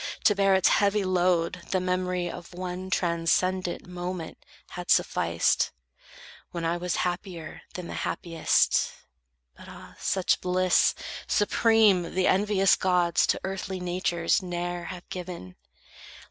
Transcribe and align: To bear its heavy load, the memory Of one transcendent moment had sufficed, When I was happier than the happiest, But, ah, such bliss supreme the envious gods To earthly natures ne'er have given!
To 0.23 0.33
bear 0.33 0.55
its 0.55 0.69
heavy 0.69 1.03
load, 1.03 1.61
the 1.69 1.79
memory 1.79 2.27
Of 2.27 2.55
one 2.55 2.89
transcendent 2.89 3.85
moment 3.85 4.39
had 4.69 4.89
sufficed, 4.89 5.69
When 6.49 6.65
I 6.65 6.75
was 6.75 6.95
happier 7.05 7.61
than 7.75 7.85
the 7.85 7.93
happiest, 8.01 8.93
But, 9.55 9.67
ah, 9.69 9.95
such 9.99 10.41
bliss 10.41 10.95
supreme 11.27 12.15
the 12.15 12.25
envious 12.25 12.75
gods 12.75 13.27
To 13.27 13.41
earthly 13.43 13.79
natures 13.79 14.41
ne'er 14.41 14.85
have 14.85 15.07
given! 15.09 15.55